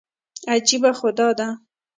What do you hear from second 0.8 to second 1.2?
خو